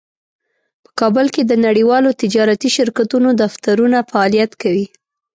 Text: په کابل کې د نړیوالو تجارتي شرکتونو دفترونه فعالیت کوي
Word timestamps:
په 0.83 0.89
کابل 0.99 1.25
کې 1.33 1.41
د 1.45 1.53
نړیوالو 1.65 2.09
تجارتي 2.21 2.69
شرکتونو 2.77 3.29
دفترونه 3.43 3.97
فعالیت 4.11 4.51
کوي 4.61 4.85